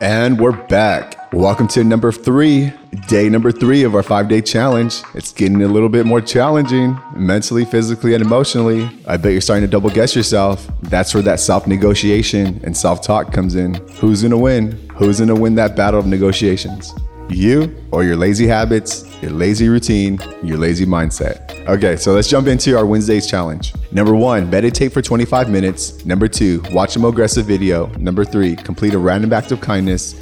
[0.00, 1.32] And we're back.
[1.32, 2.70] Welcome to number three,
[3.08, 5.02] day number three of our five day challenge.
[5.14, 8.90] It's getting a little bit more challenging mentally, physically, and emotionally.
[9.06, 10.68] I bet you're starting to double guess yourself.
[10.82, 13.74] That's where that self negotiation and self talk comes in.
[13.98, 14.72] Who's gonna win?
[14.96, 16.92] Who's gonna win that battle of negotiations?
[17.30, 21.45] You or your lazy habits, your lazy routine, your lazy mindset.
[21.68, 23.74] Okay, so let's jump into our Wednesdays challenge.
[23.90, 26.04] Number one, meditate for 25 minutes.
[26.06, 27.86] Number two, watch a aggressive video.
[27.98, 30.14] Number three, complete a random act of kindness.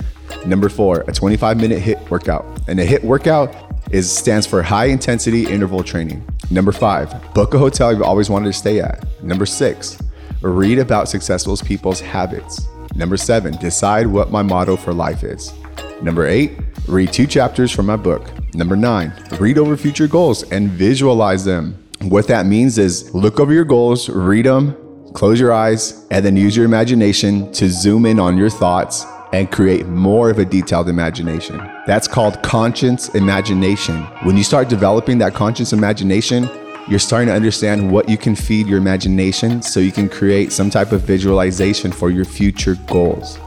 [0.46, 2.46] Number four, a 25 minute HIIT workout.
[2.66, 3.54] And a HIIT workout
[3.90, 6.26] is stands for high intensity interval training.
[6.50, 9.04] Number five, book a hotel you've always wanted to stay at.
[9.22, 9.98] Number six,
[10.40, 12.66] read about successful people's habits.
[12.94, 15.52] Number seven, decide what my motto for life is.
[16.00, 18.30] Number eight, read two chapters from my book.
[18.54, 21.78] Number nine, read over future goals and visualize them.
[22.02, 24.76] What that means is look over your goals, read them,
[25.14, 29.50] close your eyes, and then use your imagination to zoom in on your thoughts and
[29.50, 31.56] create more of a detailed imagination.
[31.86, 34.02] That's called conscious imagination.
[34.22, 36.48] When you start developing that conscious imagination,
[36.88, 40.70] you're starting to understand what you can feed your imagination so you can create some
[40.70, 43.38] type of visualization for your future goals.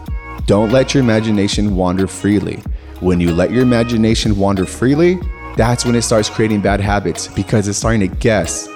[0.46, 2.64] Don't let your imagination wander freely.
[3.00, 5.20] When you let your imagination wander freely,
[5.56, 8.68] that's when it starts creating bad habits because it's starting to guess.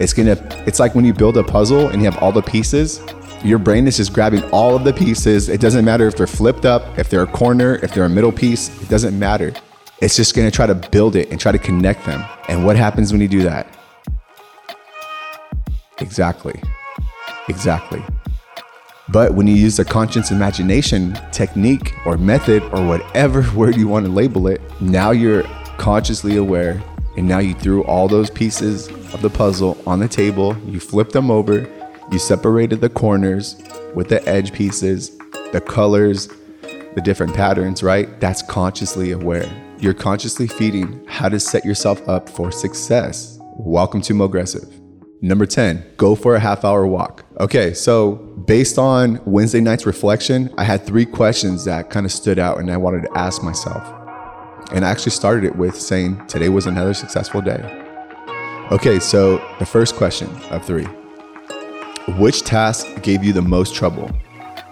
[0.00, 3.00] It's gonna, it's like when you build a puzzle and you have all the pieces,
[3.44, 5.48] your brain is just grabbing all of the pieces.
[5.48, 8.32] It doesn't matter if they're flipped up, if they're a corner, if they're a middle
[8.32, 9.52] piece, it doesn't matter.
[10.00, 12.24] It's just gonna try to build it and try to connect them.
[12.48, 13.66] And what happens when you do that?
[16.00, 16.60] Exactly.
[17.48, 18.02] Exactly.
[19.10, 24.06] But when you use the conscious imagination technique or method or whatever word you want
[24.06, 25.42] to label it, now you're
[25.76, 26.82] consciously aware
[27.16, 31.12] and now you threw all those pieces of the puzzle on the table, you flipped
[31.12, 31.68] them over,
[32.10, 33.62] you separated the corners
[33.94, 35.16] with the edge pieces,
[35.52, 36.28] the colors,
[36.94, 38.20] the different patterns, right?
[38.20, 39.48] That's consciously aware.
[39.78, 43.38] You're consciously feeding how to set yourself up for success.
[43.56, 44.83] Welcome to Mogressive.
[45.20, 47.24] Number 10, go for a half hour walk.
[47.40, 48.16] Okay, so
[48.46, 52.70] based on Wednesday night's reflection, I had three questions that kind of stood out and
[52.70, 53.82] I wanted to ask myself.
[54.72, 57.62] And I actually started it with saying, Today was another successful day.
[58.70, 60.86] Okay, so the first question of three
[62.18, 64.10] Which task gave you the most trouble?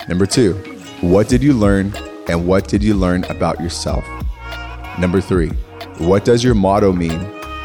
[0.09, 0.55] Number two,
[1.01, 1.93] what did you learn
[2.29, 4.05] and what did you learn about yourself?
[4.99, 5.51] Number three,
[5.99, 7.21] what does your motto mean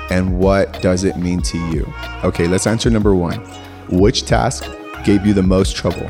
[0.09, 1.91] and what does it mean to you?
[2.23, 3.39] Okay, let's answer number one.
[3.89, 4.65] Which task
[5.03, 6.09] gave you the most trouble?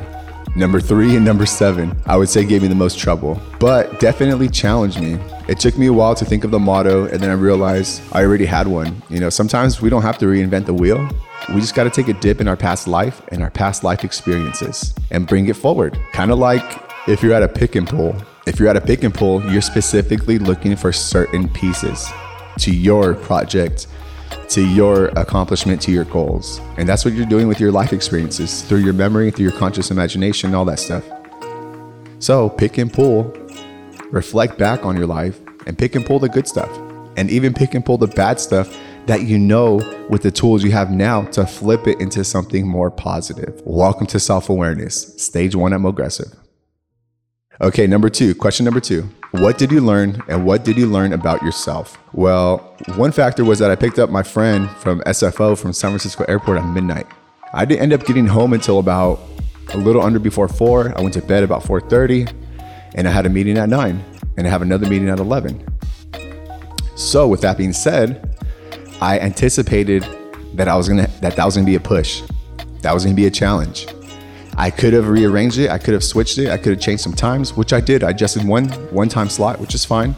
[0.55, 4.49] Number three and number seven, I would say gave me the most trouble, but definitely
[4.49, 5.19] challenged me.
[5.47, 8.23] It took me a while to think of the motto, and then I realized I
[8.23, 9.01] already had one.
[9.09, 11.07] You know, sometimes we don't have to reinvent the wheel.
[11.49, 14.03] We just got to take a dip in our past life and our past life
[14.03, 15.97] experiences and bring it forward.
[16.11, 18.15] Kind of like if you're at a pick and pull.
[18.47, 22.09] If you're at a pick and pull, you're specifically looking for certain pieces
[22.59, 23.87] to your project,
[24.49, 26.59] to your accomplishment, to your goals.
[26.77, 29.91] And that's what you're doing with your life experiences through your memory, through your conscious
[29.91, 31.03] imagination, all that stuff.
[32.19, 33.31] So pick and pull,
[34.09, 36.69] reflect back on your life, and pick and pull the good stuff.
[37.17, 38.75] And even pick and pull the bad stuff
[39.07, 39.75] that you know
[40.09, 43.61] with the tools you have now to flip it into something more positive.
[43.65, 46.35] Welcome to self awareness, stage one at Mogressive.
[47.59, 49.09] Okay, number two, question number two.
[49.31, 51.97] What did you learn and what did you learn about yourself?
[52.13, 52.59] Well,
[52.95, 56.59] one factor was that I picked up my friend from SFO from San Francisco Airport
[56.59, 57.07] at midnight.
[57.53, 59.19] I didn't end up getting home until about
[59.73, 60.97] a little under before 4.
[60.97, 62.31] I went to bed about 4:30
[62.95, 64.03] and I had a meeting at 9
[64.37, 65.61] and I have another meeting at 11.
[66.95, 68.37] So, with that being said,
[69.01, 70.07] I anticipated
[70.53, 72.21] that I was going to that that was going to be a push.
[72.81, 73.87] That was going to be a challenge.
[74.59, 75.69] I could have rearranged it.
[75.69, 76.49] I could have switched it.
[76.49, 78.03] I could have changed some times, which I did.
[78.03, 80.15] I adjusted one one time slot, which is fine.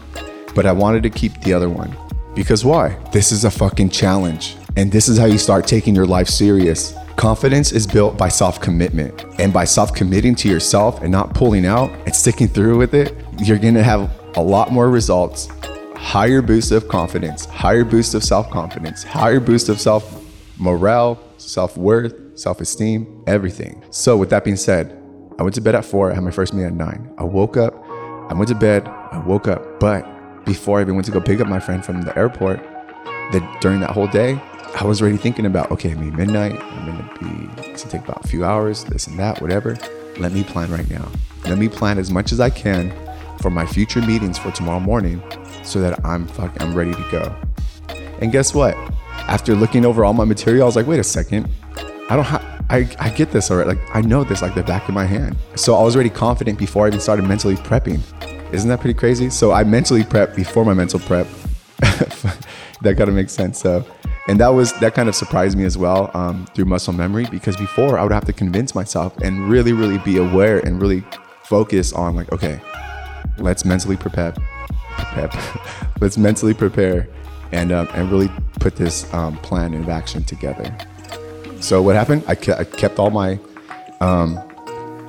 [0.56, 1.96] But I wanted to keep the other one.
[2.36, 2.98] Because why?
[3.12, 4.56] This is a fucking challenge.
[4.78, 6.94] And this is how you start taking your life serious.
[7.18, 9.26] Confidence is built by self commitment.
[9.40, 13.14] And by self committing to yourself and not pulling out and sticking through with it,
[13.40, 15.50] you're gonna have a lot more results,
[15.96, 20.24] higher boost of confidence, higher boost of self confidence, higher boost of self
[20.58, 23.84] morale, self worth, self esteem, everything.
[23.92, 24.96] So, with that being said,
[25.38, 26.12] I went to bed at four.
[26.12, 27.14] I had my first meeting at nine.
[27.18, 27.74] I woke up.
[28.30, 28.88] I went to bed.
[28.88, 29.80] I woke up.
[29.80, 30.06] But
[30.46, 32.60] before I even went to go pick up my friend from the airport,
[33.32, 34.42] that during that whole day,
[34.76, 38.08] I was already thinking about, okay, I mean, midnight, I'm gonna be, it's gonna take
[38.08, 39.78] about a few hours, this and that, whatever.
[40.18, 41.10] Let me plan right now.
[41.46, 42.92] Let me plan as much as I can
[43.42, 45.24] for my future meetings for tomorrow morning
[45.64, 47.36] so that I'm fuck, I'm ready to go.
[48.20, 48.76] And guess what?
[49.28, 51.50] After looking over all my material, I was like, wait a second.
[52.10, 53.70] I don't have I, I get this already.
[53.70, 55.36] Like I know this like the back of my hand.
[55.56, 58.02] So I was already confident before I even started mentally prepping.
[58.54, 59.30] Isn't that pretty crazy?
[59.30, 61.28] So I mentally prep before my mental prep.
[61.80, 63.60] that kind of makes sense.
[63.60, 63.86] So,
[64.28, 67.58] and that was that kind of surprised me as well um, through muscle memory because
[67.58, 71.04] before I would have to convince myself and really, really be aware and really
[71.44, 72.60] focus on like, okay,
[73.40, 74.34] let's mentally prepare,
[74.98, 75.34] prep,
[76.02, 77.08] let's mentally prepare,
[77.52, 78.30] and um, and really
[78.60, 80.76] put this um, plan of action together.
[81.62, 82.24] So what happened?
[82.28, 83.40] I, ke- I kept all my,
[84.02, 84.40] um,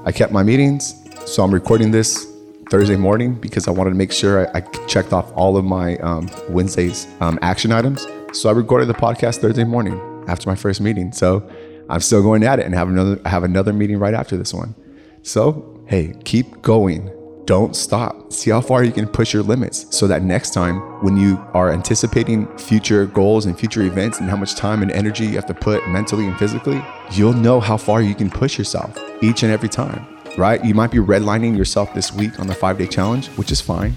[0.04, 0.94] I kept my meetings.
[1.26, 2.26] So I'm recording this
[2.70, 5.96] Thursday morning because I wanted to make sure I, I checked off all of my
[5.98, 8.06] um, Wednesday's um, action items.
[8.32, 11.12] So I recorded the podcast Thursday morning after my first meeting.
[11.12, 11.48] So
[11.88, 14.74] I'm still going at it and have another have another meeting right after this one.
[15.22, 17.10] So hey, keep going.
[17.44, 18.32] Don't stop.
[18.32, 21.72] See how far you can push your limits so that next time when you are
[21.72, 25.54] anticipating future goals and future events and how much time and energy you have to
[25.54, 26.82] put mentally and physically,
[27.12, 30.06] you'll know how far you can push yourself each and every time
[30.36, 30.64] right?
[30.64, 33.94] You might be redlining yourself this week on the five day challenge, which is fine.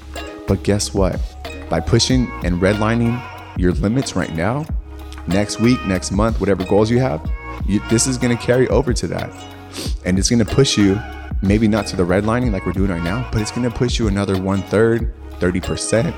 [0.48, 1.20] But guess what?
[1.70, 3.22] By pushing and redlining
[3.58, 4.66] your limits right now,
[5.28, 7.26] next week, next month, whatever goals you have,
[7.66, 9.32] you, this is going to carry over to that.
[10.06, 11.00] And it's going to push you,
[11.44, 14.08] maybe not to the redlining like we're doing right now, but it's to push you
[14.08, 16.14] another one third, 30%,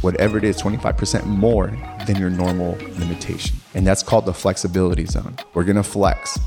[0.00, 1.66] whatever it is, 25% more
[2.06, 3.56] than your normal limitation.
[3.74, 5.36] And that's called the flexibility zone.
[5.52, 6.38] We're to flex,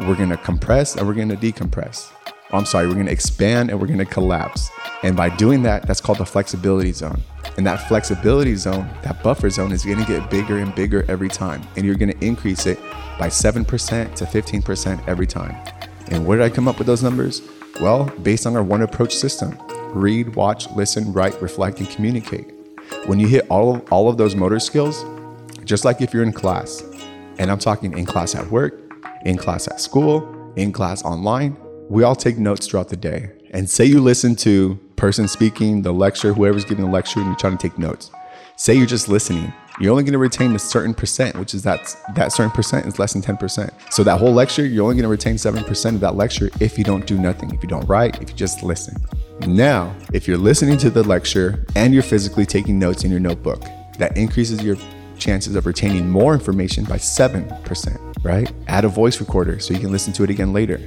[0.00, 2.10] we're to compress, and we're to decompress.
[2.52, 4.70] Oh, I'm sorry, we're gonna expand and we're gonna collapse.
[5.02, 7.20] And by doing that, that's called the flexibility zone.
[7.56, 11.62] And that flexibility zone, that buffer zone, is gonna get bigger and bigger every time.
[11.76, 12.78] And you're gonna increase it
[13.18, 15.56] by 7% to 15% every time.
[16.08, 17.42] And where did I come up with those numbers?
[17.80, 19.58] Well, based on our one approach system
[19.92, 22.52] read, watch, listen, write, reflect, and communicate.
[23.06, 25.04] When you hit all of, all of those motor skills,
[25.64, 26.82] just like if you're in class,
[27.38, 28.80] and I'm talking in class at work,
[29.24, 31.56] in class at school, in class online,
[31.88, 33.30] we all take notes throughout the day.
[33.50, 37.36] And say you listen to person speaking, the lecture, whoever's giving the lecture, and you're
[37.36, 38.10] trying to take notes.
[38.56, 39.52] Say you're just listening.
[39.80, 43.00] You're only going to retain a certain percent, which is that that certain percent is
[43.00, 43.92] less than 10%.
[43.92, 46.84] So that whole lecture, you're only going to retain 7% of that lecture if you
[46.84, 48.96] don't do nothing, if you don't write, if you just listen.
[49.40, 53.64] Now, if you're listening to the lecture and you're physically taking notes in your notebook,
[53.98, 54.76] that increases your
[55.18, 58.52] chances of retaining more information by 7%, right?
[58.68, 60.80] Add a voice recorder so you can listen to it again later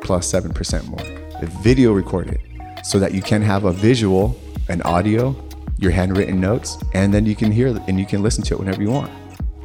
[0.00, 1.40] plus 7% more.
[1.62, 2.40] Video recorded
[2.84, 4.34] so that you can have a visual,
[4.70, 5.36] an audio,
[5.80, 8.82] your handwritten notes, and then you can hear and you can listen to it whenever
[8.82, 9.10] you want.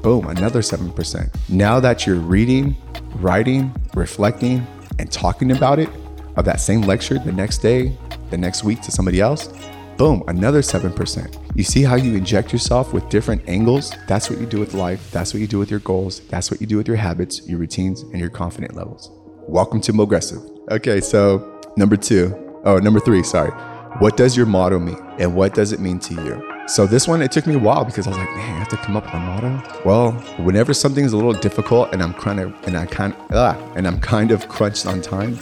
[0.01, 1.49] Boom, another 7%.
[1.49, 2.75] Now that you're reading,
[3.15, 4.65] writing, reflecting,
[4.97, 5.89] and talking about it
[6.37, 7.97] of that same lecture the next day,
[8.29, 9.49] the next week to somebody else,
[9.97, 11.55] boom, another 7%.
[11.55, 13.93] You see how you inject yourself with different angles?
[14.07, 15.11] That's what you do with life.
[15.11, 16.21] That's what you do with your goals.
[16.27, 19.11] That's what you do with your habits, your routines, and your confident levels.
[19.47, 20.41] Welcome to Mogressive.
[20.71, 23.51] Okay, so number two, oh, number three, sorry.
[23.99, 26.51] What does your motto mean and what does it mean to you?
[26.67, 28.67] So this one, it took me a while because I was like, man, I have
[28.67, 29.63] to come up with a motto.
[29.85, 33.87] Well, whenever something's a little difficult and I'm kind of and I kind ah, and
[33.87, 35.39] I'm kind of crunched on time,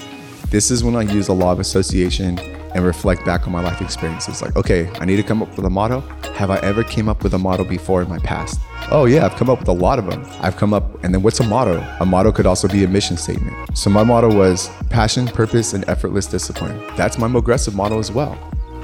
[0.50, 2.38] this is when I use a law of association
[2.74, 4.42] and reflect back on my life experiences.
[4.42, 6.02] Like, okay, I need to come up with a motto.
[6.36, 8.60] Have I ever came up with a motto before in my past?
[8.92, 10.26] Oh yeah, I've come up with a lot of them.
[10.42, 11.80] I've come up, and then what's a motto?
[12.00, 13.78] A motto could also be a mission statement.
[13.78, 16.82] So my motto was passion, purpose, and effortless discipline.
[16.96, 18.38] That's my Mogressive motto as well.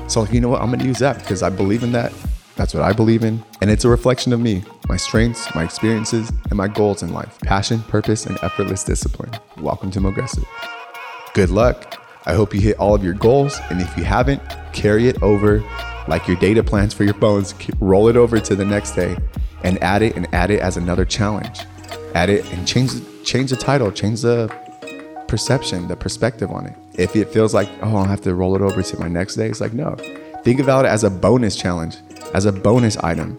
[0.08, 0.62] So like, you know what?
[0.62, 2.14] I'm gonna use that because I believe in that.
[2.56, 3.44] That's what I believe in.
[3.62, 7.40] And it's a reflection of me, my strengths, my experiences, and my goals in life.
[7.42, 9.32] Passion, purpose, and effortless discipline.
[9.62, 10.46] Welcome to Mogressive.
[11.34, 11.99] Good luck.
[12.26, 13.60] I hope you hit all of your goals.
[13.70, 14.42] And if you haven't,
[14.74, 15.64] carry it over
[16.08, 17.54] like your data plans for your phones.
[17.80, 19.18] Roll it over to the next day
[19.64, 21.62] and add it and add it as another challenge.
[22.16, 22.92] Add it and change
[23.24, 24.48] change the title, change the
[25.28, 26.76] perception, the perspective on it.
[26.96, 29.48] If it feels like, oh, I'll have to roll it over to my next day,
[29.48, 29.96] it's like, no.
[30.44, 31.98] Think about it as a bonus challenge,
[32.34, 33.38] as a bonus item,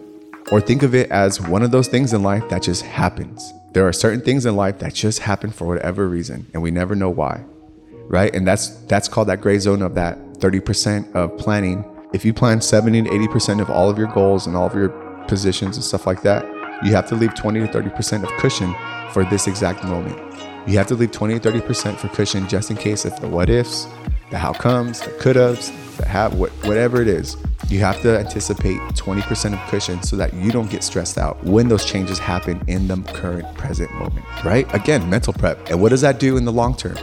[0.51, 3.53] or think of it as one of those things in life that just happens.
[3.73, 6.95] There are certain things in life that just happen for whatever reason, and we never
[6.95, 7.43] know why,
[8.11, 8.35] right?
[8.35, 11.85] And that's that's called that gray zone of that 30% of planning.
[12.13, 14.89] If you plan 70 to 80% of all of your goals and all of your
[15.27, 16.45] positions and stuff like that,
[16.83, 18.75] you have to leave 20 to 30% of cushion
[19.11, 20.17] for this exact moment.
[20.67, 23.49] You have to leave 20 to 30% for cushion just in case if the what
[23.49, 23.87] ifs,
[24.29, 27.37] the how comes, the could haves, the have, what, whatever it is.
[27.69, 31.69] You have to anticipate 20% of cushion so that you don't get stressed out when
[31.69, 34.71] those changes happen in the current present moment, right?
[34.75, 35.69] Again, mental prep.
[35.69, 36.97] And what does that do in the long term?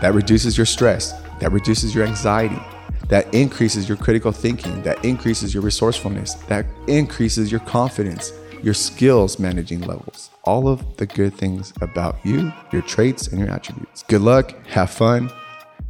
[0.00, 2.60] That reduces your stress, that reduces your anxiety,
[3.08, 8.32] that increases your critical thinking, that increases your resourcefulness, that increases your confidence,
[8.62, 13.50] your skills managing levels, all of the good things about you, your traits, and your
[13.50, 14.02] attributes.
[14.04, 15.30] Good luck, have fun,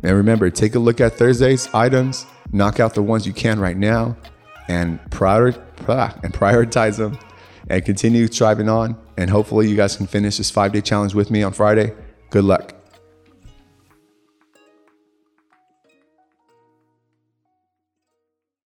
[0.02, 3.76] and remember, take a look at Thursday's items, knock out the ones you can right
[3.76, 4.16] now,
[4.68, 5.54] and prior,
[5.88, 7.18] ah, and prioritize them,
[7.68, 8.96] and continue striving on.
[9.16, 11.94] And hopefully, you guys can finish this five day challenge with me on Friday.
[12.30, 12.74] Good luck.